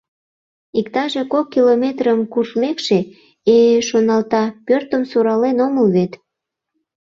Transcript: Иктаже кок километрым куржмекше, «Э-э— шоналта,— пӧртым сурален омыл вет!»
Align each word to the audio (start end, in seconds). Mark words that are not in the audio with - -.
Иктаже 0.79 1.21
кок 1.31 1.45
километрым 1.53 2.19
куржмекше, 2.33 2.99
«Э-э— 3.55 3.79
шоналта,— 3.87 4.43
пӧртым 4.65 5.03
сурален 5.11 5.57
омыл 5.67 5.87
вет!» 5.95 6.11